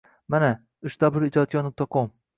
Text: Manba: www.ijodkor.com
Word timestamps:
Manba: 0.29 0.47
www.ijodkor.com 0.81 2.11